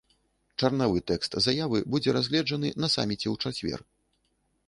[0.61, 3.79] Чарнавы тэкст заявы будзе разгледжаны на саміце ў чацвер.